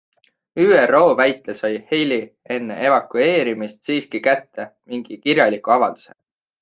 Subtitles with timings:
[0.61, 2.23] ÜRO väitel sai Haley
[2.55, 6.19] enne evakueerumist siiski kätte mingi kirjaliku avalduse.